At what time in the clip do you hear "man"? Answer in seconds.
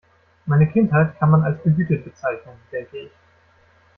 1.29-1.43